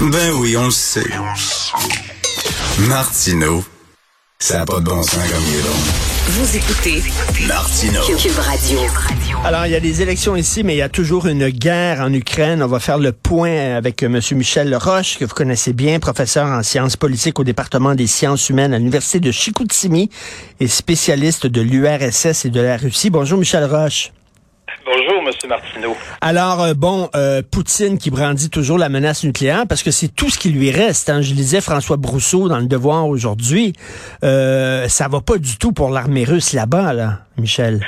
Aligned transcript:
Ben 0.00 0.32
oui, 0.36 0.56
on 0.56 0.64
le 0.64 0.70
sait. 0.70 1.04
Martineau, 2.88 3.62
ça 4.38 4.58
n'a 4.58 4.64
pas 4.64 4.80
de 4.80 4.84
bon 4.86 5.02
sens 5.02 5.14
comme 5.14 5.42
il 5.46 5.58
est 5.58 5.62
bon. 5.62 5.76
Vous 6.28 6.56
écoutez 6.56 7.02
Martineau. 7.46 8.00
Cube 8.16 8.38
Radio. 8.38 8.78
Alors, 9.44 9.66
il 9.66 9.72
y 9.72 9.74
a 9.74 9.80
des 9.80 10.00
élections 10.00 10.34
ici, 10.34 10.64
mais 10.64 10.74
il 10.74 10.78
y 10.78 10.82
a 10.82 10.88
toujours 10.88 11.26
une 11.26 11.46
guerre 11.50 12.00
en 12.00 12.12
Ukraine. 12.12 12.62
On 12.62 12.68
va 12.68 12.80
faire 12.80 12.98
le 12.98 13.12
point 13.12 13.76
avec 13.76 14.02
M. 14.02 14.18
Michel 14.32 14.74
Roche, 14.74 15.18
que 15.18 15.26
vous 15.26 15.34
connaissez 15.34 15.74
bien, 15.74 15.98
professeur 15.98 16.46
en 16.46 16.62
sciences 16.62 16.96
politiques 16.96 17.38
au 17.38 17.44
département 17.44 17.94
des 17.94 18.06
sciences 18.06 18.48
humaines 18.48 18.72
à 18.72 18.78
l'Université 18.78 19.20
de 19.20 19.30
Chicoutimi 19.30 20.08
et 20.58 20.68
spécialiste 20.68 21.46
de 21.46 21.60
l'URSS 21.60 22.46
et 22.46 22.50
de 22.50 22.60
la 22.60 22.78
Russie. 22.78 23.10
Bonjour, 23.10 23.38
Michel 23.38 23.64
Roche. 23.64 24.10
Bonjour, 25.22 25.38
M. 25.42 25.48
Martineau. 25.48 25.96
Alors, 26.20 26.62
euh, 26.62 26.74
bon, 26.74 27.08
euh, 27.14 27.42
Poutine 27.42 27.98
qui 27.98 28.10
brandit 28.10 28.50
toujours 28.50 28.78
la 28.78 28.88
menace 28.88 29.24
nucléaire 29.24 29.64
parce 29.68 29.82
que 29.82 29.90
c'est 29.90 30.08
tout 30.08 30.30
ce 30.30 30.38
qui 30.38 30.50
lui 30.50 30.70
reste. 30.70 31.10
Hein. 31.10 31.20
Je 31.20 31.34
lisais 31.34 31.60
François 31.60 31.96
Brousseau 31.96 32.48
dans 32.48 32.58
Le 32.58 32.66
Devoir 32.66 33.06
aujourd'hui. 33.06 33.72
Euh, 34.24 34.88
ça 34.88 35.08
va 35.08 35.20
pas 35.20 35.38
du 35.38 35.58
tout 35.58 35.72
pour 35.72 35.90
l'armée 35.90 36.24
russe 36.24 36.52
là-bas, 36.52 36.92
là, 36.92 37.18
Michel. 37.38 37.80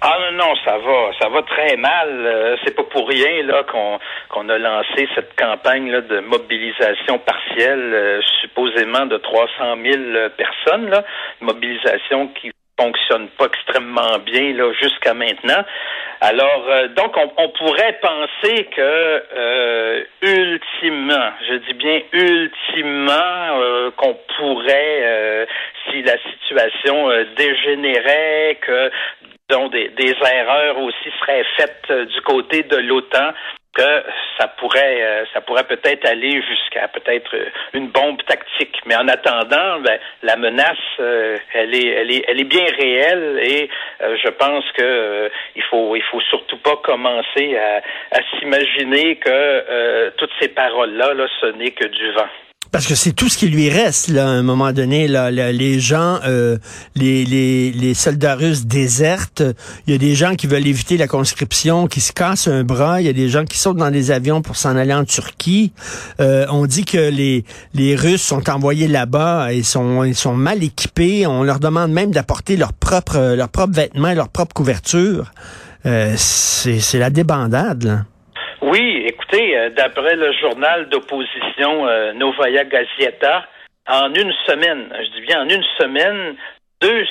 Ah 0.00 0.18
non, 0.20 0.36
non, 0.36 0.54
ça 0.64 0.76
va, 0.76 1.10
ça 1.18 1.28
va 1.30 1.42
très 1.42 1.76
mal. 1.76 2.08
Euh, 2.08 2.56
c'est 2.64 2.76
pas 2.76 2.82
pour 2.84 3.08
rien 3.08 3.42
là 3.44 3.62
qu'on 3.70 3.98
qu'on 4.28 4.48
a 4.50 4.58
lancé 4.58 5.08
cette 5.14 5.34
campagne 5.36 5.90
là, 5.90 6.02
de 6.02 6.20
mobilisation 6.20 7.18
partielle, 7.18 7.94
euh, 7.94 8.20
supposément 8.42 9.06
de 9.06 9.16
300 9.16 9.48
000 9.82 9.94
personnes, 10.36 10.90
là, 10.90 11.04
mobilisation 11.40 12.28
qui 12.28 12.50
fonctionne 12.78 13.28
pas 13.38 13.46
extrêmement 13.46 14.18
bien 14.18 14.52
là 14.54 14.72
jusqu'à 14.80 15.14
maintenant. 15.14 15.64
Alors 16.20 16.64
euh, 16.68 16.88
donc 16.88 17.16
on, 17.16 17.32
on, 17.36 17.48
pourrait 17.50 17.98
penser 18.00 18.64
que 18.64 19.22
euh, 19.36 20.04
ultimement, 20.22 21.30
je 21.48 21.54
dis 21.54 21.74
bien 21.74 22.00
ultimement 22.12 23.60
euh, 23.60 23.90
qu'on 23.96 24.16
pourrait 24.36 25.46
si 25.90 26.02
la 26.02 26.16
situation 26.18 27.08
dégénérait 27.36 28.58
que 28.60 28.90
dont 29.50 29.68
des, 29.68 29.88
des, 29.90 30.14
erreurs 30.32 30.78
aussi 30.78 31.10
seraient 31.20 31.44
faites 31.56 31.92
du 32.08 32.20
côté 32.22 32.62
de 32.62 32.76
l'OTAN, 32.76 33.32
que 33.74 34.02
ça 34.38 34.48
pourrait 34.48 35.02
euh, 35.02 35.24
ça 35.32 35.40
pourrait 35.40 35.64
peut-être 35.64 36.06
aller 36.06 36.42
jusqu'à 36.42 36.88
peut-être 36.88 37.34
une 37.72 37.88
bombe 37.88 38.22
tactique. 38.24 38.80
Mais 38.86 38.96
en 38.96 39.08
attendant, 39.08 39.80
ben, 39.80 39.98
la 40.22 40.36
menace, 40.36 40.78
euh, 41.00 41.36
elle 41.52 41.74
est 41.74 41.88
elle 41.88 42.10
est 42.10 42.24
elle 42.28 42.40
est 42.40 42.44
bien 42.44 42.66
réelle 42.76 43.40
et 43.42 43.68
euh, 44.02 44.16
je 44.22 44.28
pense 44.28 44.64
que 44.72 45.30
il 45.56 45.62
faut 45.64 45.96
il 45.96 46.02
faut 46.02 46.20
surtout 46.22 46.58
pas 46.58 46.76
commencer 46.76 47.56
à, 47.56 47.82
à 48.16 48.20
s'imaginer 48.38 49.16
que 49.16 50.10
toutes 50.16 50.32
ces 50.40 50.48
paroles 50.48 50.94
là, 50.94 51.12
là 51.14 51.26
ce 51.40 51.46
n'est 51.46 51.72
que 51.72 51.86
du 51.86 52.12
vent. 52.12 52.28
Parce 52.74 52.88
que 52.88 52.96
c'est 52.96 53.12
tout 53.12 53.28
ce 53.28 53.38
qui 53.38 53.46
lui 53.46 53.70
reste, 53.70 54.08
là, 54.08 54.26
à 54.26 54.30
un 54.30 54.42
moment 54.42 54.72
donné. 54.72 55.06
Là, 55.06 55.30
les 55.30 55.78
gens, 55.78 56.18
euh, 56.24 56.58
les, 56.96 57.24
les, 57.24 57.70
les, 57.70 57.94
soldats 57.94 58.34
russes 58.34 58.66
désertent. 58.66 59.44
Il 59.86 59.92
y 59.92 59.94
a 59.94 59.98
des 59.98 60.16
gens 60.16 60.34
qui 60.34 60.48
veulent 60.48 60.66
éviter 60.66 60.96
la 60.96 61.06
conscription, 61.06 61.86
qui 61.86 62.00
se 62.00 62.12
cassent 62.12 62.48
un 62.48 62.64
bras. 62.64 63.00
Il 63.00 63.06
y 63.06 63.08
a 63.08 63.12
des 63.12 63.28
gens 63.28 63.44
qui 63.44 63.58
sautent 63.58 63.76
dans 63.76 63.92
des 63.92 64.10
avions 64.10 64.42
pour 64.42 64.56
s'en 64.56 64.74
aller 64.74 64.92
en 64.92 65.04
Turquie. 65.04 65.72
Euh, 66.18 66.46
on 66.50 66.66
dit 66.66 66.84
que 66.84 66.98
les, 66.98 67.44
les 67.74 67.94
Russes 67.94 68.22
sont 68.22 68.50
envoyés 68.50 68.88
là-bas 68.88 69.52
et 69.52 69.62
sont, 69.62 70.02
ils 70.02 70.16
sont 70.16 70.34
mal 70.34 70.64
équipés. 70.64 71.28
On 71.28 71.44
leur 71.44 71.60
demande 71.60 71.92
même 71.92 72.10
d'apporter 72.10 72.56
leurs 72.56 72.72
propres, 72.72 73.36
leurs 73.36 73.50
propres 73.50 73.74
vêtements, 73.74 74.14
leurs 74.14 74.30
propres 74.30 74.52
couvertures. 74.52 75.30
Euh, 75.86 76.16
c'est 76.16 76.98
la 76.98 77.10
débandade, 77.10 77.84
là. 77.84 78.04
Oui, 78.66 79.04
écoutez, 79.06 79.58
euh, 79.58 79.68
d'après 79.68 80.16
le 80.16 80.32
journal 80.32 80.88
d'opposition 80.88 81.86
euh, 81.86 82.14
Novaya 82.14 82.64
Gazeta, 82.64 83.46
en 83.86 84.08
une 84.14 84.32
semaine, 84.46 84.88
je 84.90 85.10
dis 85.10 85.26
bien 85.26 85.42
en 85.42 85.48
une 85.50 85.62
semaine, 85.78 86.34
200 86.80 87.04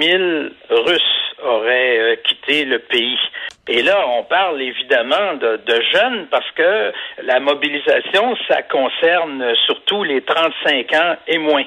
000 0.00 0.22
Russes 0.70 1.34
auraient 1.42 1.98
euh, 1.98 2.16
quitté 2.22 2.64
le 2.64 2.78
pays. 2.78 3.18
Et 3.66 3.82
là, 3.82 4.06
on 4.06 4.22
parle 4.22 4.62
évidemment 4.62 5.34
de, 5.34 5.56
de, 5.66 5.82
jeunes 5.92 6.28
parce 6.30 6.48
que 6.52 6.92
la 7.24 7.40
mobilisation, 7.40 8.36
ça 8.46 8.62
concerne 8.62 9.52
surtout 9.66 10.04
les 10.04 10.22
35 10.22 10.92
ans 10.94 11.16
et 11.26 11.38
moins. 11.38 11.64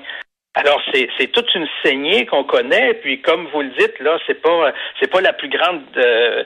Alors 0.56 0.80
c'est 0.94 1.32
toute 1.32 1.54
une 1.56 1.68
saignée 1.84 2.28
qu'on 2.28 2.44
connaît 2.44 2.94
puis 3.02 3.22
comme 3.22 3.48
vous 3.48 3.62
le 3.62 3.70
dites 3.70 4.00
là 4.00 4.20
c'est 4.28 4.40
pas 4.40 4.72
c'est 5.00 5.10
pas 5.10 5.20
la 5.20 5.34
plus 5.34 5.50
grande 5.50 5.82
euh, 5.98 6.44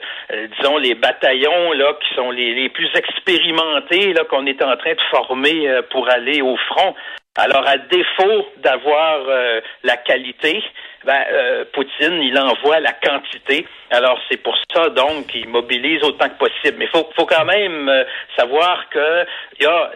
disons 0.56 0.78
les 0.78 0.94
bataillons 0.94 1.72
là 1.72 1.92
qui 2.00 2.14
sont 2.14 2.30
les, 2.30 2.54
les 2.54 2.70
plus 2.70 2.88
expérimentés 2.94 4.14
là 4.14 4.24
qu'on 4.24 4.46
est 4.46 4.62
en 4.62 4.74
train 4.78 4.94
de 4.94 5.00
former 5.10 5.68
euh, 5.68 5.82
pour 5.90 6.08
aller 6.08 6.40
au 6.40 6.56
front 6.56 6.94
alors, 7.38 7.64
à 7.68 7.78
défaut 7.78 8.48
d'avoir 8.56 9.20
euh, 9.28 9.60
la 9.84 9.96
qualité, 9.96 10.60
ben, 11.04 11.24
euh, 11.30 11.64
Poutine, 11.72 12.20
il 12.20 12.36
envoie 12.36 12.80
la 12.80 12.92
quantité. 12.92 13.64
Alors, 13.92 14.18
c'est 14.28 14.42
pour 14.42 14.56
ça, 14.74 14.88
donc, 14.88 15.28
qu'il 15.28 15.48
mobilise 15.48 16.02
autant 16.02 16.28
que 16.30 16.36
possible. 16.36 16.78
Mais 16.78 16.86
il 16.86 16.88
faut, 16.88 17.08
faut 17.14 17.26
quand 17.26 17.44
même 17.44 17.88
euh, 17.88 18.02
savoir 18.36 18.88
que 18.90 19.24
il 19.60 19.62
y 19.62 19.66
a, 19.66 19.90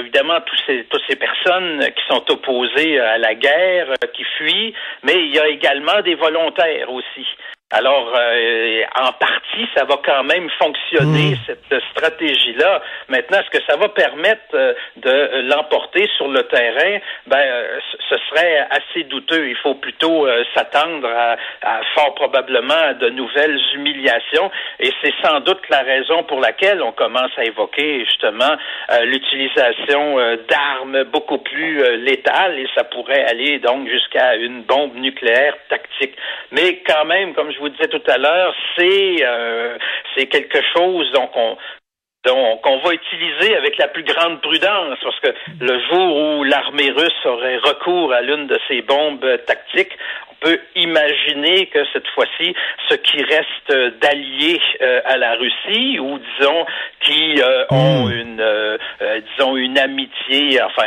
évidemment 0.00 0.40
tous 0.40 0.58
ces, 0.66 0.84
toutes 0.90 1.04
ces 1.08 1.14
personnes 1.14 1.80
qui 1.94 2.02
sont 2.08 2.28
opposées 2.28 2.98
à 2.98 3.18
la 3.18 3.36
guerre, 3.36 3.94
qui 4.12 4.24
fuient, 4.36 4.74
mais 5.04 5.14
il 5.14 5.32
y 5.32 5.38
a 5.38 5.46
également 5.46 6.02
des 6.02 6.16
volontaires 6.16 6.92
aussi. 6.92 7.26
Alors, 7.72 8.12
euh, 8.16 8.82
en 8.96 9.12
partie, 9.12 9.68
ça 9.76 9.84
va 9.84 9.94
quand 10.04 10.24
même 10.24 10.50
fonctionner, 10.58 11.34
hmm. 11.34 11.38
cette 11.46 11.82
stratégie-là. 11.92 12.82
Maintenant, 13.08 13.38
est-ce 13.38 13.56
que 13.56 13.64
ça 13.64 13.76
va 13.76 13.88
permettre 13.90 14.42
euh, 14.54 14.74
de 14.96 15.48
l'emporter 15.48 16.10
sur 16.16 16.26
le 16.26 16.42
terrain? 16.44 16.98
Ben, 17.28 17.38
euh, 17.38 17.78
ce 18.08 18.16
serait 18.28 18.66
assez 18.70 19.04
douteux. 19.04 19.48
Il 19.48 19.56
faut 19.56 19.74
plutôt 19.74 20.26
s'attendre 20.52 21.08
à, 21.08 21.36
à, 21.62 21.80
fort 21.94 22.14
probablement 22.16 22.92
de 22.98 23.08
nouvelles 23.10 23.60
humiliations. 23.76 24.50
Et 24.80 24.90
c'est 25.00 25.14
sans 25.22 25.38
doute 25.38 25.62
la 25.70 25.82
raison 25.82 26.24
pour 26.24 26.40
laquelle 26.40 26.82
on 26.82 26.90
commence 26.90 27.30
à 27.36 27.44
évoquer 27.44 28.04
justement 28.04 28.56
l'utilisation 29.04 30.16
d'armes 30.48 31.04
beaucoup 31.04 31.38
plus 31.38 31.98
létales 31.98 32.58
et 32.58 32.66
ça 32.74 32.84
pourrait 32.84 33.24
aller 33.24 33.60
donc 33.60 33.88
jusqu'à 33.88 34.34
une 34.36 34.62
bombe 34.62 34.96
nucléaire 34.96 35.54
tactique. 35.68 36.16
Mais 36.50 36.82
quand 36.86 37.04
même, 37.04 37.34
comme 37.34 37.52
je 37.52 37.59
vous 37.60 37.68
disais 37.68 37.88
tout 37.88 38.02
à 38.06 38.18
l'heure, 38.18 38.54
c'est 38.76 39.16
euh, 39.22 39.78
c'est 40.14 40.26
quelque 40.26 40.60
chose 40.74 41.10
donc 41.12 41.30
on 41.34 41.56
donc, 42.22 42.60
on 42.66 42.78
va 42.80 42.92
utiliser 42.92 43.56
avec 43.56 43.78
la 43.78 43.88
plus 43.88 44.02
grande 44.02 44.42
prudence, 44.42 44.98
parce 45.02 45.18
que 45.20 45.34
le 45.58 45.80
jour 45.88 46.16
où 46.16 46.44
l'armée 46.44 46.90
russe 46.90 47.24
aurait 47.24 47.56
recours 47.56 48.12
à 48.12 48.20
l'une 48.20 48.46
de 48.46 48.58
ces 48.68 48.82
bombes 48.82 49.24
tactiques, 49.46 49.96
on 50.30 50.46
peut 50.46 50.60
imaginer 50.76 51.64
que 51.68 51.82
cette 51.94 52.06
fois-ci, 52.08 52.54
ce 52.90 52.96
qui 52.96 53.22
reste 53.22 53.98
d'alliés 54.02 54.60
euh, 54.82 55.00
à 55.06 55.16
la 55.16 55.34
Russie, 55.36 55.98
ou 55.98 56.18
disons 56.18 56.66
qui 57.00 57.40
euh, 57.40 57.64
ont 57.70 58.08
hmm. 58.08 58.12
une, 58.12 58.78
disons 59.30 59.56
une 59.56 59.78
amitié, 59.78 60.60
enfin, 60.62 60.84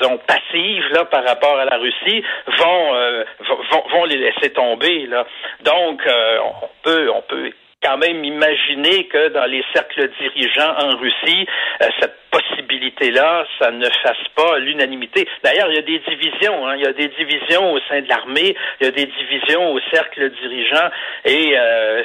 disons 0.00 0.18
passive 0.18 0.84
là 0.92 1.04
par 1.04 1.24
rapport 1.24 1.58
à 1.58 1.64
la 1.64 1.76
Russie, 1.76 2.22
vont 2.58 2.92
vont, 3.40 3.88
vont 3.90 4.04
les 4.04 4.16
laisser 4.16 4.50
tomber 4.52 5.06
là. 5.06 5.26
Donc, 5.62 6.02
on 6.06 6.68
peut 6.82 7.10
on 7.14 7.22
peut 7.22 7.52
quand 7.82 7.96
même 7.96 8.24
imaginer 8.24 9.04
que 9.04 9.28
dans 9.28 9.46
les 9.46 9.64
cercles 9.74 10.10
dirigeants 10.20 10.74
en 10.78 10.96
Russie, 10.98 11.46
euh, 11.82 11.88
cette 11.98 12.16
possibilité-là, 12.30 13.46
ça 13.58 13.70
ne 13.70 13.86
fasse 14.02 14.28
pas 14.36 14.58
l'unanimité. 14.58 15.26
D'ailleurs, 15.42 15.68
il 15.70 15.76
y 15.76 15.78
a 15.78 15.82
des 15.82 15.98
divisions, 16.00 16.68
hein. 16.68 16.76
il 16.76 16.82
y 16.82 16.86
a 16.86 16.92
des 16.92 17.08
divisions 17.08 17.72
au 17.72 17.80
sein 17.88 18.02
de 18.02 18.08
l'armée, 18.08 18.54
il 18.80 18.84
y 18.84 18.88
a 18.88 18.92
des 18.92 19.06
divisions 19.06 19.72
au 19.72 19.80
cercle 19.92 20.30
dirigeant, 20.30 20.90
et 21.24 21.54
euh, 21.56 22.02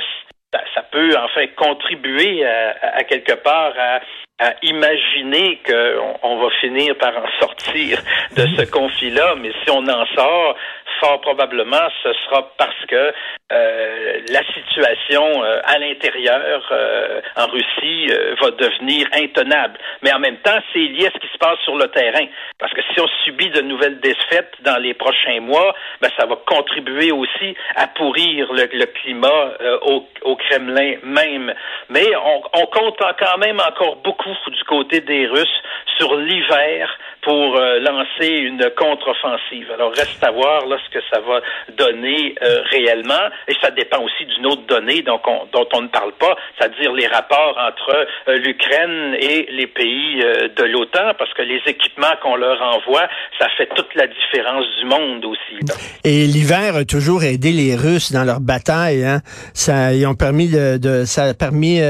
ça, 0.73 0.81
peut 0.91 1.15
en 1.17 1.27
fait 1.29 1.49
contribuer 1.55 2.45
à, 2.45 3.03
quelque 3.03 3.33
part 3.33 3.73
à, 3.77 3.99
à 4.39 4.53
imaginer 4.61 5.59
qu'on 5.65 6.19
on 6.23 6.37
va 6.37 6.49
finir 6.61 6.95
par 6.97 7.17
en 7.17 7.27
sortir 7.39 7.99
de 8.35 8.45
ce 8.57 8.69
conflit-là, 8.69 9.35
mais 9.41 9.51
si 9.63 9.71
on 9.71 9.87
en 9.87 10.05
sort, 10.07 10.55
fort 10.99 11.21
probablement, 11.21 11.87
ce 12.03 12.13
sera 12.25 12.51
parce 12.57 12.85
que 12.87 13.13
euh, 13.51 14.19
la 14.29 14.41
situation 14.53 15.43
euh, 15.43 15.59
à 15.65 15.77
l'intérieur 15.77 16.61
euh, 16.71 17.21
en 17.35 17.47
Russie 17.47 18.07
va 18.41 18.51
devenir 18.51 19.07
intenable. 19.13 19.77
Mais 20.01 20.13
en 20.13 20.19
même 20.19 20.37
temps, 20.37 20.57
c'est 20.73 20.79
lié 20.79 21.07
à 21.07 21.11
ce 21.11 21.19
qui 21.19 21.31
se 21.31 21.37
passe 21.37 21.59
sur 21.63 21.75
le 21.75 21.87
terrain. 21.89 22.25
Parce 22.59 22.73
que 22.73 22.81
si 22.93 22.99
on 22.99 23.07
subit 23.23 23.49
de 23.49 23.61
nouvelles 23.61 23.99
défaites 23.99 24.53
dans 24.61 24.77
les 24.81 24.93
prochains 24.93 25.41
mois, 25.41 25.75
ben, 26.01 26.09
ça 26.17 26.25
va 26.25 26.37
contribuer 26.45 27.11
aussi 27.11 27.55
à 27.75 27.87
pourrir 27.87 28.51
le, 28.51 28.67
le 28.73 28.85
climat 28.85 29.53
au, 29.83 30.07
au, 30.23 30.35
Kremlin 30.35 30.95
même. 31.03 31.53
Mais 31.89 32.15
on, 32.15 32.41
on 32.61 32.65
compte 32.67 32.97
quand 32.97 33.37
même 33.37 33.59
encore 33.59 33.97
beaucoup 33.97 34.35
du 34.47 34.63
côté 34.63 35.01
des 35.01 35.27
Russes 35.27 35.61
sur 35.97 36.15
l'hiver 36.15 36.89
pour 37.25 37.57
euh, 37.57 37.79
lancer 37.79 38.29
une 38.29 38.69
contre-offensive. 38.77 39.71
Alors, 39.73 39.91
reste 39.91 40.23
à 40.23 40.29
voir 40.29 40.67
là, 40.67 40.77
ce 40.85 40.89
que 40.91 41.03
ça 41.11 41.19
va 41.21 41.41
donner 41.75 42.35
euh, 42.41 42.61
réellement. 42.69 43.29
Et 43.47 43.55
ça 43.61 43.71
dépend 43.71 43.99
aussi 44.03 44.25
d'une 44.25 44.45
autre 44.45 44.61
donnée 44.67 45.01
dont 45.01 45.19
on 45.25 45.81
ne 45.81 45.87
parle 45.87 46.13
pas, 46.13 46.35
c'est-à-dire 46.57 46.93
les 46.93 47.07
rapports 47.07 47.57
entre 47.57 48.07
euh, 48.27 48.37
l'Ukraine 48.37 49.17
et 49.19 49.47
les 49.49 49.65
pays 49.65 50.17
de 50.17 50.63
l'OTAN, 50.65 51.13
parce 51.17 51.33
que 51.33 51.41
les 51.41 51.61
équipements 51.65 52.15
qu'on 52.21 52.35
leur 52.35 52.61
envoie, 52.61 53.07
ça 53.39 53.47
fait 53.57 53.67
toute 53.75 53.93
la 53.95 54.07
différence 54.07 54.65
du 54.79 54.85
monde 54.85 55.25
aussi. 55.25 55.59
Et 56.03 56.25
l'hiver 56.25 56.75
a 56.75 56.85
toujours 56.85 57.23
aidé 57.23 57.51
les 57.51 57.75
Russes 57.75 58.11
dans 58.11 58.23
leur 58.23 58.39
bataille. 58.39 59.03
Hein? 59.03 59.21
Ça, 59.53 59.93
ils 59.93 60.05
ont 60.07 60.15
permis 60.15 60.49
de, 60.49 60.77
de 60.77 61.05
ça 61.05 61.23
a 61.23 61.33
permis 61.33 61.81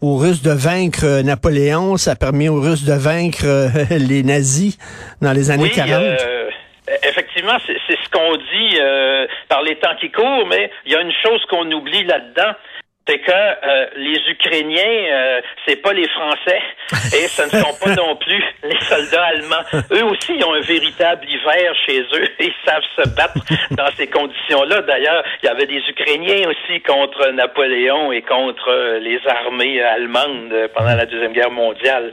aux 0.00 0.16
Russes 0.16 0.42
de 0.42 0.52
vaincre 0.52 1.22
Napoléon, 1.22 1.96
ça 1.96 2.12
a 2.12 2.16
permis 2.16 2.48
aux 2.48 2.60
Russes 2.60 2.84
de 2.84 2.94
vaincre 2.94 3.46
les 3.90 4.22
nazis 4.22 4.78
dans 5.20 5.32
les 5.32 5.50
années 5.50 5.70
40. 5.70 6.02
Euh, 6.02 6.50
effectivement, 7.02 7.56
c'est 7.66 7.76
ce 7.76 8.08
qu'on 8.10 8.36
dit 8.36 8.78
euh, 8.80 9.26
par 9.48 9.62
les 9.62 9.76
temps 9.76 9.94
qui 10.00 10.10
courent, 10.10 10.46
mais 10.48 10.70
il 10.86 10.92
y 10.92 10.96
a 10.96 11.00
une 11.00 11.12
chose 11.22 11.44
qu'on 11.48 11.70
oublie 11.70 12.04
là-dedans, 12.04 12.52
c'est 13.06 13.18
que 13.18 13.30
euh, 13.30 13.86
les 13.96 14.18
Ukrainiens, 14.30 15.12
euh, 15.12 15.40
c'est 15.66 15.76
pas 15.76 15.92
les 15.92 16.08
Français 16.08 16.60
et 17.16 17.26
ce 17.26 17.42
ne 17.42 17.62
sont 17.62 17.74
pas 17.84 17.94
non 17.96 18.16
plus 18.16 18.42
les 18.62 18.80
soldats 18.80 19.24
allemands. 19.24 19.82
Eux 19.92 20.04
aussi 20.04 20.34
ils 20.36 20.44
ont 20.44 20.54
un 20.54 20.60
véritable 20.60 21.26
hiver 21.28 21.74
chez 21.86 22.00
eux 22.00 22.24
et 22.38 22.44
ils 22.46 22.54
savent 22.64 22.82
se 22.96 23.08
battre 23.16 23.40
dans 23.72 23.90
ces 23.96 24.06
conditions-là. 24.06 24.82
D'ailleurs, 24.82 25.24
il 25.42 25.46
y 25.46 25.48
avait 25.48 25.66
des 25.66 25.82
Ukrainiens 25.88 26.48
aussi 26.48 26.80
contre 26.82 27.28
Napoléon 27.30 28.12
et 28.12 28.22
contre 28.22 28.98
les 29.00 29.20
armées 29.26 29.82
allemandes 29.82 30.54
pendant 30.74 30.94
la 30.94 31.06
Deuxième 31.06 31.32
Guerre 31.32 31.50
mondiale. 31.50 32.12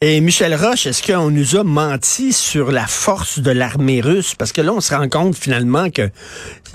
Et 0.00 0.20
Michel 0.20 0.54
Roche, 0.54 0.86
est-ce 0.86 1.02
qu'on 1.02 1.28
nous 1.28 1.56
a 1.56 1.64
menti 1.64 2.32
sur 2.32 2.70
la 2.70 2.86
force 2.86 3.40
de 3.40 3.50
l'armée 3.50 4.00
russe? 4.00 4.36
Parce 4.36 4.52
que 4.52 4.60
là, 4.60 4.70
on 4.72 4.80
se 4.80 4.94
rend 4.94 5.08
compte 5.08 5.34
finalement 5.34 5.90
que, 5.90 6.02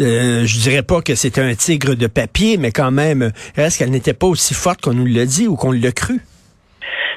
euh, 0.03 0.43
je 0.43 0.59
dirais 0.59 0.83
pas 0.83 0.99
que 0.99 1.15
c'était 1.15 1.39
un 1.39 1.55
tigre 1.55 1.95
de 1.95 2.07
papier, 2.07 2.57
mais 2.59 2.71
quand 2.71 2.91
même, 2.91 3.31
est-ce 3.55 3.79
qu'elle 3.79 3.91
n'était 3.91 4.13
pas 4.13 4.27
aussi 4.27 4.53
forte 4.53 4.81
qu'on 4.81 4.93
nous 4.93 5.05
l'a 5.05 5.23
dit 5.23 5.47
ou 5.47 5.55
qu'on 5.55 5.71
l'a 5.71 5.93
cru? 5.93 6.19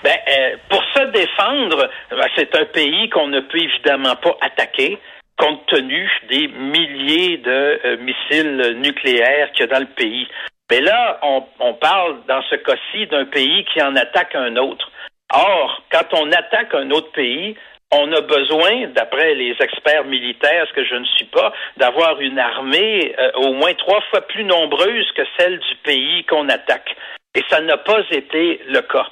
Ben, 0.04 0.14
euh, 0.14 0.56
pour 0.70 0.80
se 0.94 1.10
défendre, 1.10 1.90
ben, 2.12 2.28
c'est 2.36 2.54
un 2.54 2.66
pays 2.66 3.10
qu'on 3.10 3.26
ne 3.26 3.40
peut 3.40 3.58
évidemment 3.58 4.14
pas 4.14 4.36
attaquer 4.42 4.98
compte 5.36 5.66
tenu 5.66 6.08
des 6.30 6.46
milliers 6.46 7.38
de 7.38 7.80
euh, 7.84 7.96
missiles 7.98 8.78
nucléaires 8.80 9.50
qu'il 9.52 9.66
y 9.66 9.68
a 9.68 9.74
dans 9.74 9.80
le 9.80 9.92
pays. 9.96 10.28
Mais 10.70 10.80
là, 10.80 11.18
on, 11.22 11.42
on 11.58 11.74
parle 11.74 12.18
dans 12.28 12.42
ce 12.48 12.54
cas-ci 12.54 13.08
d'un 13.08 13.24
pays 13.24 13.64
qui 13.74 13.82
en 13.82 13.96
attaque 13.96 14.36
un 14.36 14.54
autre. 14.54 14.88
Or, 15.32 15.82
quand 15.90 16.06
on 16.12 16.30
attaque 16.32 16.74
un 16.74 16.90
autre 16.90 17.10
pays, 17.12 17.56
on 17.92 18.12
a 18.12 18.20
besoin, 18.20 18.88
d'après 18.88 19.34
les 19.34 19.54
experts 19.60 20.04
militaires, 20.04 20.66
ce 20.68 20.72
que 20.74 20.84
je 20.84 20.94
ne 20.96 21.04
suis 21.04 21.26
pas, 21.26 21.52
d'avoir 21.76 22.20
une 22.20 22.38
armée 22.38 23.14
euh, 23.18 23.30
au 23.36 23.52
moins 23.52 23.74
trois 23.74 24.00
fois 24.10 24.22
plus 24.22 24.44
nombreuse 24.44 25.10
que 25.12 25.22
celle 25.38 25.58
du 25.58 25.74
pays 25.84 26.24
qu'on 26.24 26.48
attaque. 26.48 26.96
Et 27.34 27.44
ça 27.48 27.60
n'a 27.60 27.76
pas 27.76 28.02
été 28.10 28.60
le 28.66 28.80
cas. 28.80 29.06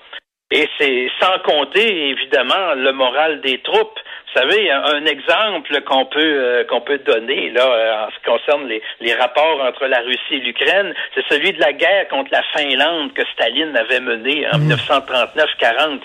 Et 0.50 0.68
c'est 0.78 1.10
sans 1.20 1.38
compter, 1.40 2.10
évidemment, 2.10 2.74
le 2.74 2.92
moral 2.92 3.40
des 3.40 3.58
troupes. 3.62 3.98
Vous 4.34 4.40
savez, 4.40 4.68
un 4.68 5.06
exemple 5.06 5.80
qu'on 5.82 6.06
peut 6.06 6.18
euh, 6.20 6.64
qu'on 6.64 6.80
peut 6.80 6.98
donner 6.98 7.50
là 7.50 7.66
euh, 7.66 8.06
en 8.06 8.10
ce 8.10 8.16
qui 8.16 8.24
concerne 8.24 8.66
les, 8.66 8.82
les 9.00 9.14
rapports 9.14 9.60
entre 9.62 9.86
la 9.86 10.00
Russie 10.00 10.34
et 10.34 10.38
l'Ukraine, 10.40 10.92
c'est 11.14 11.24
celui 11.28 11.52
de 11.52 11.60
la 11.60 11.72
guerre 11.72 12.08
contre 12.08 12.32
la 12.32 12.42
Finlande 12.52 13.12
que 13.12 13.22
Staline 13.32 13.76
avait 13.76 14.00
menée 14.00 14.44
en 14.52 14.58
1939-40. 14.58 15.94
Mmh. 15.94 16.00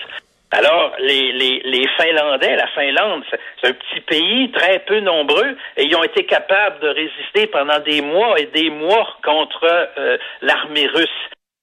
Alors, 0.52 0.92
les, 1.00 1.32
les, 1.32 1.62
les, 1.64 1.88
Finlandais, 1.96 2.54
la 2.54 2.68
Finlande, 2.68 3.24
c'est 3.60 3.68
un 3.68 3.72
petit 3.72 4.00
pays 4.00 4.50
très 4.52 4.78
peu 4.80 5.00
nombreux 5.00 5.56
et 5.76 5.84
ils 5.84 5.96
ont 5.96 6.04
été 6.04 6.24
capables 6.24 6.78
de 6.80 6.88
résister 6.88 7.48
pendant 7.48 7.80
des 7.80 8.00
mois 8.00 8.38
et 8.38 8.46
des 8.46 8.70
mois 8.70 9.08
contre 9.24 9.66
euh, 9.98 10.18
l'armée 10.42 10.86
russe. 10.86 11.08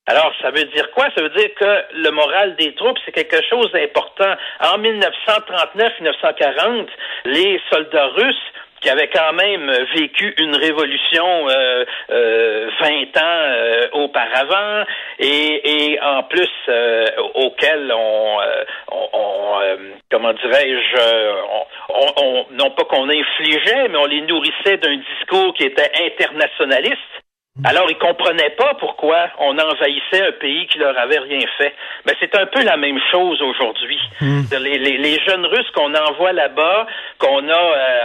Alors, 0.07 0.33
ça 0.41 0.49
veut 0.51 0.63
dire 0.63 0.89
quoi? 0.91 1.07
Ça 1.15 1.21
veut 1.21 1.29
dire 1.29 1.53
que 1.59 1.83
le 1.95 2.09
moral 2.11 2.55
des 2.55 2.73
troupes, 2.75 2.97
c'est 3.05 3.11
quelque 3.11 3.41
chose 3.49 3.69
d'important. 3.73 4.33
En 4.61 4.77
1939-1940, 4.79 6.87
les 7.25 7.59
soldats 7.69 8.07
russes 8.07 8.53
qui 8.81 8.89
avaient 8.89 9.09
quand 9.09 9.33
même 9.33 9.69
vécu 9.95 10.33
une 10.37 10.55
révolution 10.55 11.49
euh, 11.49 11.83
euh, 12.11 12.69
20 12.79 13.17
ans 13.17 13.21
euh, 13.23 13.87
auparavant 13.93 14.83
et, 15.19 15.93
et, 15.93 15.99
en 15.99 16.23
plus 16.23 16.49
euh, 16.69 17.05
auquel 17.35 17.91
on, 17.91 18.39
euh, 18.39 18.63
on, 18.91 19.09
on 19.13 19.59
comment 20.11 20.33
dirais-je 20.33 20.97
on, 21.89 22.23
on, 22.23 22.45
non 22.51 22.69
pas 22.71 22.83
qu'on 22.83 23.09
infligeait 23.09 23.87
mais 23.89 23.97
on 23.97 24.05
les 24.05 24.21
nourrissait 24.21 24.77
d'un 24.77 24.95
discours 24.95 25.53
qui 25.55 25.63
était 25.63 25.91
internationaliste 26.05 27.01
alors, 27.63 27.89
ils 27.89 27.97
comprenaient 27.97 28.51
pas 28.51 28.75
pourquoi 28.79 29.29
on 29.39 29.57
envahissait 29.57 30.27
un 30.27 30.31
pays 30.33 30.67
qui 30.67 30.77
leur 30.77 30.97
avait 30.97 31.17
rien 31.17 31.45
fait. 31.57 31.73
Mais 32.05 32.13
c'est 32.19 32.35
un 32.35 32.45
peu 32.45 32.63
la 32.63 32.77
même 32.77 32.99
chose 33.11 33.41
aujourd'hui. 33.41 33.99
Hmm. 34.21 34.41
Les, 34.61 34.77
les, 34.77 34.97
les, 34.97 35.19
jeunes 35.27 35.45
Russes 35.45 35.69
qu'on 35.73 35.93
envoie 35.95 36.33
là-bas, 36.33 36.85
qu'on 37.17 37.49
a 37.49 37.53
euh, 37.53 37.99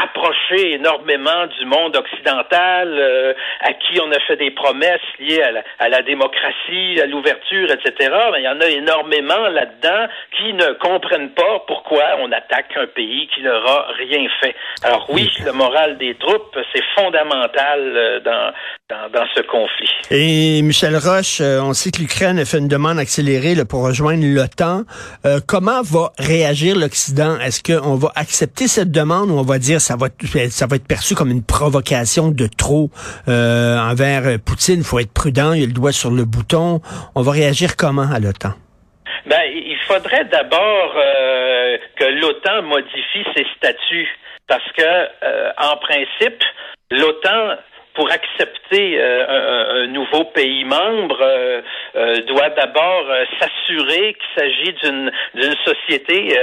rapproché 0.00 0.74
énormément 0.74 1.46
du 1.58 1.66
monde 1.66 1.96
occidental, 1.96 2.88
euh, 2.98 3.32
à 3.60 3.72
qui 3.74 4.00
on 4.00 4.10
a 4.10 4.18
fait 4.20 4.36
des 4.36 4.50
promesses 4.50 5.00
liées 5.20 5.42
à 5.42 5.52
la, 5.52 5.62
à 5.78 5.88
la 5.88 6.02
démocratie, 6.02 7.00
à 7.00 7.06
l'ouverture, 7.06 7.70
etc. 7.70 8.10
Mais 8.32 8.40
il 8.40 8.44
y 8.44 8.48
en 8.48 8.60
a 8.60 8.66
énormément 8.66 9.48
là-dedans 9.48 10.08
qui 10.36 10.52
ne 10.52 10.72
comprennent 10.74 11.30
pas 11.30 11.62
pourquoi 11.66 12.02
on 12.20 12.32
attaque 12.32 12.76
un 12.76 12.86
pays 12.86 13.28
qui 13.34 13.40
leur 13.42 13.64
a 13.68 13.86
rien 13.96 14.28
fait. 14.40 14.54
Alors 14.82 15.06
oui, 15.10 15.30
le 15.44 15.52
moral 15.52 15.96
des 15.98 16.14
troupes, 16.16 16.58
c'est 16.72 16.84
fondamental 16.96 17.80
euh, 17.80 18.20
dans 18.90 18.98
dans, 19.12 19.26
ce 19.34 19.42
conflit. 19.42 19.90
Et 20.10 20.62
Michel 20.62 20.96
Roche, 20.96 21.40
euh, 21.40 21.60
on 21.60 21.72
sait 21.72 21.90
que 21.90 21.98
l'Ukraine 21.98 22.38
a 22.38 22.44
fait 22.44 22.58
une 22.58 22.68
demande 22.68 22.98
accélérée 22.98 23.54
pour 23.64 23.84
rejoindre 23.84 24.24
l'OTAN. 24.24 24.82
Euh, 25.24 25.40
comment 25.46 25.82
va 25.82 26.12
réagir 26.18 26.76
l'Occident? 26.76 27.38
Est-ce 27.38 27.62
qu'on 27.62 27.96
va 27.96 28.12
accepter 28.16 28.68
cette 28.68 28.90
demande 28.90 29.30
ou 29.30 29.38
on 29.38 29.42
va 29.42 29.58
dire 29.58 29.80
ça 29.80 29.96
va 29.96 30.08
ça 30.50 30.66
va 30.66 30.76
être 30.76 30.86
perçu 30.86 31.14
comme 31.14 31.30
une 31.30 31.44
provocation 31.44 32.28
de 32.28 32.46
trop 32.46 32.90
euh, 33.28 33.78
envers 33.78 34.38
Poutine? 34.44 34.78
Il 34.78 34.84
faut 34.84 34.98
être 34.98 35.12
prudent, 35.12 35.52
il 35.52 35.64
a 35.64 35.66
le 35.66 35.72
doigt 35.72 35.92
sur 35.92 36.10
le 36.10 36.24
bouton. 36.24 36.80
On 37.14 37.22
va 37.22 37.32
réagir 37.32 37.76
comment 37.76 38.10
à 38.10 38.18
l'OTAN? 38.18 38.52
Ben, 39.26 39.42
il 39.52 39.78
faudrait 39.86 40.24
d'abord 40.24 40.94
que 41.96 42.04
l'OTAN 42.04 42.62
modifie 42.62 43.24
ses 43.34 43.46
statuts 43.56 44.08
parce 44.46 44.64
que, 44.72 45.62
en 45.62 45.76
principe, 45.76 46.42
l'OTAN 46.90 47.56
pour 47.98 48.08
accepter 48.12 48.96
euh, 48.96 49.82
un, 49.82 49.86
nouveau 49.88 50.22
pays 50.26 50.64
membre, 50.64 51.18
euh, 51.20 51.60
euh, 51.96 52.22
doit 52.28 52.50
d'abord 52.50 53.06
s'assurer 53.40 54.14
qu'il 54.14 54.40
s'agit 54.40 54.72
d'une 54.84 55.10
d'une 55.34 55.56
société 55.64 56.36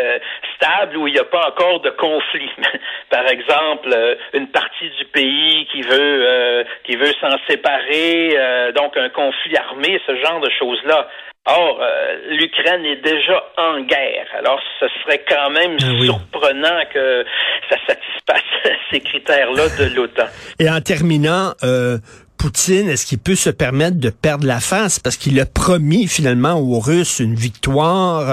stable 0.55 0.97
où 0.97 1.07
il 1.07 1.13
n'y 1.13 1.19
a 1.19 1.23
pas 1.23 1.47
encore 1.47 1.79
de 1.79 1.91
conflit. 1.91 2.51
Par 3.09 3.25
exemple, 3.29 4.17
une 4.33 4.47
partie 4.49 4.89
du 4.99 5.05
pays 5.05 5.65
qui 5.71 5.81
veut 5.81 6.65
qui 6.83 6.97
veut 6.97 7.13
s'en 7.21 7.37
séparer, 7.47 8.37
donc 8.75 8.97
un 8.97 9.09
conflit 9.09 9.55
armé, 9.55 10.01
ce 10.05 10.15
genre 10.17 10.41
de 10.41 10.49
choses 10.59 10.83
là. 10.83 11.07
Or, 11.47 11.79
euh, 11.79 12.15
l'Ukraine 12.31 12.83
est 12.85 13.03
déjà 13.03 13.43
en 13.57 13.79
guerre. 13.81 14.25
Alors, 14.35 14.59
ce 14.79 14.87
serait 15.03 15.23
quand 15.29 15.51
même 15.51 15.77
ah 15.79 16.03
surprenant 16.03 16.81
que 16.91 17.23
ça 17.69 17.75
satisfasse 17.87 18.77
ces 18.91 18.99
critères-là 18.99 19.67
de 19.77 19.95
l'OTAN. 19.95 20.25
Et 20.57 20.67
en 20.67 20.81
terminant, 20.81 21.53
euh, 21.63 21.99
Poutine, 22.39 22.89
est-ce 22.89 23.05
qu'il 23.05 23.19
peut 23.19 23.35
se 23.35 23.51
permettre 23.51 23.99
de 23.99 24.09
perdre 24.09 24.47
la 24.47 24.59
face? 24.59 24.97
Parce 24.97 25.17
qu'il 25.17 25.39
a 25.39 25.45
promis 25.45 26.07
finalement 26.07 26.53
aux 26.53 26.79
Russes 26.79 27.19
une 27.19 27.35
victoire 27.35 28.27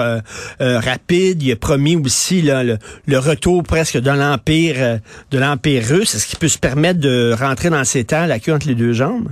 euh, 0.59 0.79
rapide. 0.79 1.43
Il 1.43 1.51
a 1.51 1.55
promis 1.55 1.95
aussi 1.95 2.41
le, 2.41 2.79
retour 3.19 3.61
presque 3.61 3.99
de 3.99 4.09
l'empire 4.09 4.99
de 5.29 5.37
l'empire 5.37 5.83
russe. 5.87 6.15
Est-ce 6.15 6.25
qu'il 6.25 6.39
peut 6.39 6.47
se 6.47 6.57
permettre 6.57 6.99
de 6.99 7.35
rentrer 7.39 7.69
dans 7.69 7.83
ces 7.83 8.05
terres 8.05 8.25
la 8.25 8.39
queue 8.39 8.53
entre 8.53 8.67
les 8.67 8.75
deux 8.75 8.93
jambes? 8.93 9.29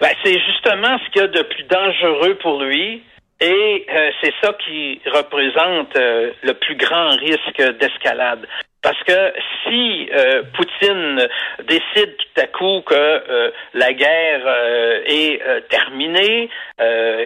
Ben, 0.00 0.10
c'est 0.24 0.38
justement 0.38 0.98
ce 0.98 1.10
qu'il 1.10 1.22
y 1.22 1.24
a 1.24 1.28
de 1.28 1.42
plus 1.42 1.64
dangereux 1.64 2.34
pour 2.36 2.62
lui. 2.62 3.02
Et 3.40 3.86
euh, 3.90 4.10
c'est 4.22 4.32
ça 4.42 4.52
qui 4.64 5.00
représente 5.06 5.96
euh, 5.96 6.30
le 6.42 6.54
plus 6.54 6.76
grand 6.76 7.10
risque 7.10 7.78
d'escalade. 7.80 8.46
Parce 8.84 9.02
que 9.04 9.32
si 9.64 10.10
euh, 10.12 10.42
Poutine 10.52 11.26
décide 11.62 12.16
tout 12.18 12.40
à 12.40 12.46
coup 12.48 12.82
que 12.82 12.94
euh, 12.94 13.50
la 13.72 13.94
guerre 13.94 14.42
euh, 14.44 15.00
est 15.06 15.40
terminée, 15.70 16.50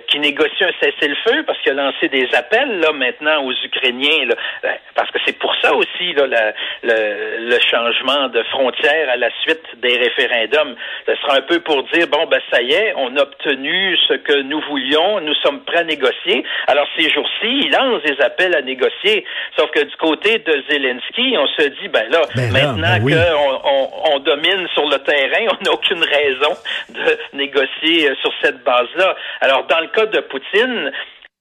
qu'il 0.06 0.20
négocie 0.20 0.62
un 0.62 0.70
cessez-le-feu, 0.80 1.42
parce 1.46 1.58
qu'il 1.62 1.72
a 1.72 1.82
lancé 1.82 2.08
des 2.08 2.28
appels 2.34 2.80
là 2.80 2.92
maintenant 2.92 3.44
aux 3.44 3.52
Ukrainiens, 3.52 4.26
là, 4.26 4.34
ben, 4.62 4.74
parce 4.94 5.10
que 5.10 5.18
c'est 5.24 5.38
pour 5.38 5.54
ça 5.62 5.74
aussi 5.74 6.12
là, 6.12 6.52
le, 6.82 7.48
le, 7.48 7.58
changement 7.60 8.28
de 8.28 8.42
frontières 8.44 9.08
à 9.10 9.16
la 9.16 9.30
suite 9.42 9.64
des 9.76 9.96
référendums. 9.96 10.76
Ce 11.06 11.16
sera 11.16 11.38
un 11.38 11.40
peu 11.42 11.60
pour 11.60 11.82
dire 11.84 12.06
bon 12.08 12.26
ben 12.26 12.40
ça 12.52 12.62
y 12.62 12.72
est, 12.72 12.92
on 12.96 13.16
a 13.16 13.22
obtenu 13.22 13.96
ce 14.06 14.14
que 14.14 14.42
nous 14.42 14.60
voulions, 14.68 15.20
nous 15.20 15.34
sommes 15.42 15.64
prêts 15.64 15.78
à 15.78 15.84
négocier. 15.84 16.44
Alors 16.66 16.86
ces 16.96 17.10
jours-ci, 17.10 17.62
il 17.64 17.70
lance 17.70 18.02
des 18.02 18.20
appels 18.22 18.54
à 18.54 18.62
négocier. 18.62 19.24
Sauf 19.58 19.70
que 19.70 19.82
du 19.82 19.96
côté 19.96 20.38
de 20.38 20.62
Zelensky, 20.68 21.36
se 21.56 21.68
dit, 21.68 21.88
ben 21.88 22.08
là, 22.10 22.22
ben 22.34 22.52
maintenant 22.52 22.98
ben 23.00 23.24
qu'on 23.24 24.14
on, 24.14 24.18
domine 24.20 24.68
sur 24.74 24.88
le 24.88 24.98
terrain, 24.98 25.46
on 25.60 25.64
n'a 25.64 25.72
aucune 25.72 26.02
raison 26.02 26.56
de 26.90 27.36
négocier 27.36 28.10
euh, 28.10 28.14
sur 28.22 28.32
cette 28.42 28.62
base-là. 28.64 29.16
Alors, 29.40 29.66
dans 29.66 29.80
le 29.80 29.88
cas 29.88 30.06
de 30.06 30.20
Poutine, 30.20 30.92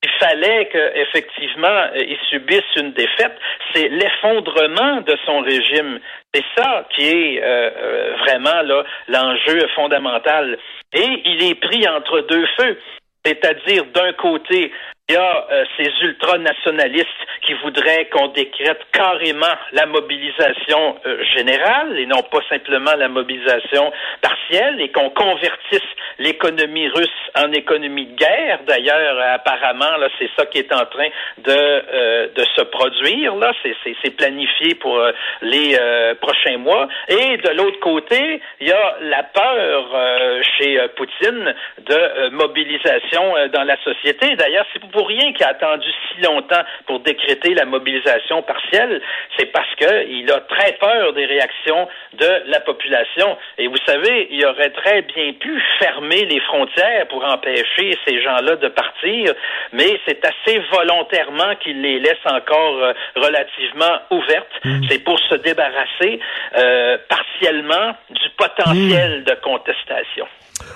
il 0.03 0.09
fallait 0.19 0.69
qu'effectivement 0.71 1.67
euh, 1.67 2.03
il 2.07 2.17
subisse 2.29 2.75
une 2.75 2.93
défaite, 2.93 3.37
c'est 3.73 3.89
l'effondrement 3.89 5.01
de 5.01 5.17
son 5.25 5.39
régime. 5.39 5.99
C'est 6.33 6.45
ça 6.55 6.85
qui 6.95 7.07
est 7.07 7.41
euh, 7.43 8.15
vraiment 8.19 8.61
là 8.61 8.83
l'enjeu 9.07 9.67
fondamental. 9.75 10.57
Et 10.93 11.21
il 11.25 11.43
est 11.49 11.55
pris 11.55 11.87
entre 11.87 12.21
deux 12.21 12.45
feux. 12.57 12.77
C'est-à-dire, 13.25 13.83
d'un 13.93 14.13
côté, 14.13 14.71
il 15.09 15.13
y 15.13 15.17
a 15.17 15.47
euh, 15.51 15.63
ces 15.77 15.89
ultranationalistes 16.01 17.07
qui 17.41 17.53
voudraient 17.63 18.09
qu'on 18.11 18.27
décrète 18.27 18.81
carrément 18.91 19.55
la 19.71 19.85
mobilisation 19.85 20.97
euh, 21.05 21.23
générale 21.33 21.97
et 21.97 22.05
non 22.05 22.23
pas 22.23 22.39
simplement 22.49 22.91
la 22.97 23.07
mobilisation 23.07 23.93
partielle 24.21 24.81
et 24.81 24.91
qu'on 24.91 25.09
convertisse 25.11 25.87
l'économie 26.19 26.89
russe 26.89 27.07
en 27.37 27.53
économie 27.53 28.07
de 28.07 28.15
guerre. 28.17 28.59
D'ailleurs, 28.67 29.17
apparemment, 29.33 29.95
là, 29.97 30.09
c'est 30.19 30.29
ça 30.35 30.45
qui 30.47 30.57
est 30.57 30.73
en 30.73 30.85
train 30.85 31.07
de, 31.37 31.51
euh, 31.53 32.27
de 32.35 32.43
se 32.57 32.63
produire. 32.63 33.35
Là, 33.35 33.53
c'est 33.63 34.15
planifié 34.17 34.75
pour 34.75 34.99
les 35.41 35.77
prochains 36.19 36.57
mois. 36.57 36.87
Et 37.07 37.37
de 37.37 37.49
l'autre 37.51 37.79
côté, 37.79 38.41
il 38.59 38.67
y 38.67 38.71
a 38.71 38.97
la 39.01 39.23
peur 39.23 40.41
chez 40.57 40.79
Poutine 40.95 41.53
de 41.79 42.29
mobilisation 42.29 43.35
dans 43.53 43.63
la 43.63 43.77
société. 43.83 44.35
D'ailleurs, 44.35 44.65
c'est 44.73 44.79
pour 44.97 45.09
rien 45.09 45.31
qui 45.33 45.43
a 45.43 45.49
attendu 45.49 45.87
si 46.09 46.23
longtemps 46.23 46.63
pour 46.87 47.01
décréter 47.01 47.53
la 47.53 47.65
mobilisation 47.65 48.41
partielle, 48.41 48.99
c'est 49.37 49.45
parce 49.45 49.69
qu'il 49.75 50.31
a 50.31 50.39
très 50.39 50.71
peur 50.79 51.13
des 51.13 51.27
réactions 51.27 51.87
de 52.13 52.41
la 52.47 52.59
population. 52.61 53.37
Et 53.59 53.67
vous 53.67 53.77
savez, 53.85 54.27
il 54.31 54.43
aurait 54.43 54.71
très 54.71 55.03
bien 55.03 55.33
pu 55.33 55.61
fermer 55.77 56.25
les 56.25 56.39
frontières 56.39 57.07
pour 57.09 57.23
empêcher 57.23 57.95
ces 58.07 58.23
gens-là 58.23 58.55
de 58.55 58.69
partir, 58.69 59.35
mais 59.71 59.99
c'est 60.07 60.25
assez 60.25 60.57
volontairement 60.71 61.53
qu'il 61.59 61.79
les 61.79 61.99
laisse 61.99 62.25
encore 62.25 62.77
euh, 62.81 62.93
relativement 63.17 63.99
ouvertes. 64.09 64.49
Mmh. 64.63 64.81
C'est 64.89 65.03
pour 65.03 65.19
se 65.19 65.35
débarrasser 65.35 66.19
euh, 66.57 66.97
partiellement 67.07 67.95
du 68.09 68.29
potentiel 68.35 69.19
mmh. 69.19 69.23
de 69.25 69.35
contestation. 69.43 70.27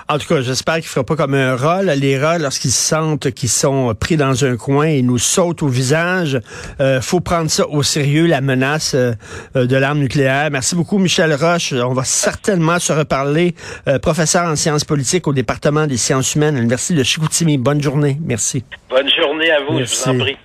En 0.09 0.17
tout 0.17 0.27
cas, 0.27 0.41
j'espère 0.41 0.75
qu'il 0.75 0.85
ne 0.85 0.89
fera 0.89 1.05
pas 1.05 1.15
comme 1.15 1.33
un 1.33 1.55
rat. 1.55 1.83
Les 1.83 2.17
rats, 2.17 2.37
lorsqu'ils 2.37 2.71
sentent 2.71 3.31
qu'ils 3.31 3.49
sont 3.49 3.93
pris 3.95 4.17
dans 4.17 4.45
un 4.45 4.57
coin, 4.57 4.87
ils 4.87 5.05
nous 5.05 5.17
sautent 5.17 5.63
au 5.63 5.67
visage. 5.67 6.39
Euh, 6.79 7.01
faut 7.01 7.19
prendre 7.19 7.49
ça 7.49 7.67
au 7.67 7.83
sérieux, 7.83 8.27
la 8.27 8.41
menace 8.41 8.93
euh, 8.95 9.13
de 9.55 9.75
l'arme 9.75 9.99
nucléaire. 9.99 10.49
Merci 10.51 10.75
beaucoup, 10.75 10.97
Michel 10.97 11.33
Roche. 11.33 11.73
On 11.73 11.93
va 11.93 12.03
certainement 12.03 12.79
se 12.79 12.93
reparler. 12.93 13.55
Euh, 13.87 13.99
professeur 13.99 14.43
en 14.43 14.55
sciences 14.55 14.83
politiques 14.83 15.27
au 15.27 15.33
département 15.33 15.87
des 15.87 15.97
sciences 15.97 16.35
humaines 16.35 16.55
à 16.55 16.59
l'Université 16.59 16.95
de 16.95 17.03
Chicoutimi. 17.03 17.57
Bonne 17.57 17.81
journée. 17.81 18.17
Merci. 18.21 18.63
Bonne 18.89 19.09
journée 19.09 19.51
à 19.51 19.61
vous, 19.61 19.79
je 19.79 19.85
vous 19.85 20.09
en 20.09 20.19
prie. 20.19 20.37